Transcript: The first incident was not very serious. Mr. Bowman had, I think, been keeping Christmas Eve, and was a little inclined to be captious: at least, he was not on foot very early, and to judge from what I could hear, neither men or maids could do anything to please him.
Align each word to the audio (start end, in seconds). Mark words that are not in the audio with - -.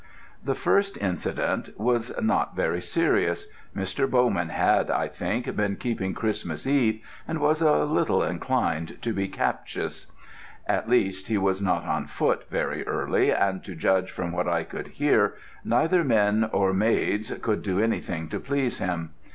The 0.43 0.55
first 0.55 0.97
incident 0.97 1.79
was 1.79 2.11
not 2.19 2.55
very 2.55 2.81
serious. 2.81 3.45
Mr. 3.77 4.09
Bowman 4.09 4.49
had, 4.49 4.89
I 4.89 5.07
think, 5.07 5.55
been 5.55 5.75
keeping 5.75 6.15
Christmas 6.15 6.65
Eve, 6.65 7.01
and 7.27 7.37
was 7.39 7.61
a 7.61 7.85
little 7.85 8.23
inclined 8.23 8.99
to 9.03 9.13
be 9.13 9.27
captious: 9.27 10.11
at 10.65 10.89
least, 10.89 11.27
he 11.27 11.37
was 11.37 11.61
not 11.61 11.85
on 11.85 12.07
foot 12.07 12.49
very 12.49 12.83
early, 12.87 13.29
and 13.31 13.63
to 13.63 13.75
judge 13.75 14.09
from 14.09 14.31
what 14.31 14.47
I 14.47 14.63
could 14.63 14.87
hear, 14.87 15.35
neither 15.63 16.03
men 16.03 16.49
or 16.51 16.73
maids 16.73 17.31
could 17.39 17.61
do 17.61 17.79
anything 17.79 18.27
to 18.29 18.39
please 18.39 18.79
him. 18.79 19.11